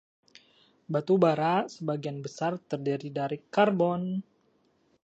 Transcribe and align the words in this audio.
Batu 0.93 1.17
bara 1.25 1.51
sebagian 1.73 2.17
besar 2.25 2.51
terdiri 2.69 3.09
dari 3.19 3.37
karbon. 3.55 4.01